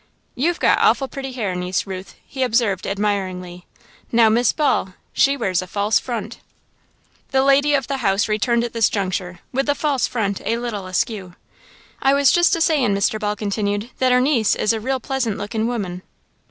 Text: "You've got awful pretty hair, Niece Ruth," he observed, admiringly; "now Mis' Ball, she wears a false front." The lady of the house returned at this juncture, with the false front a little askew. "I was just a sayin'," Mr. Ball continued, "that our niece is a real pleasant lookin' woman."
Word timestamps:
"You've 0.33 0.59
got 0.59 0.81
awful 0.81 1.07
pretty 1.07 1.31
hair, 1.33 1.53
Niece 1.53 1.85
Ruth," 1.85 2.15
he 2.25 2.41
observed, 2.41 2.87
admiringly; 2.87 3.67
"now 4.11 4.29
Mis' 4.29 4.51
Ball, 4.51 4.95
she 5.13 5.37
wears 5.37 5.61
a 5.61 5.67
false 5.67 5.99
front." 5.99 6.39
The 7.29 7.43
lady 7.43 7.75
of 7.75 7.85
the 7.85 7.97
house 7.97 8.27
returned 8.27 8.63
at 8.63 8.73
this 8.73 8.89
juncture, 8.89 9.41
with 9.51 9.67
the 9.67 9.75
false 9.75 10.07
front 10.07 10.41
a 10.43 10.57
little 10.57 10.87
askew. 10.87 11.35
"I 12.01 12.15
was 12.15 12.31
just 12.31 12.55
a 12.55 12.61
sayin'," 12.61 12.95
Mr. 12.95 13.19
Ball 13.19 13.35
continued, 13.35 13.91
"that 13.99 14.11
our 14.11 14.21
niece 14.21 14.55
is 14.55 14.73
a 14.73 14.79
real 14.79 14.99
pleasant 14.99 15.37
lookin' 15.37 15.67
woman." 15.67 16.01